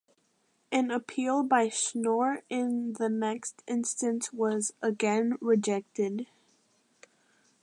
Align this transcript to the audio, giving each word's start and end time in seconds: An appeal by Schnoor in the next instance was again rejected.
An 0.71 0.89
appeal 0.89 1.43
by 1.43 1.67
Schnoor 1.67 2.41
in 2.49 2.93
the 2.93 3.07
next 3.07 3.61
instance 3.67 4.33
was 4.33 4.73
again 4.81 5.37
rejected. 5.39 6.25